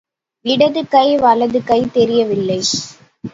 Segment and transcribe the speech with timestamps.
[0.45, 2.59] இடது கை வலது கை தெரியவில்லை.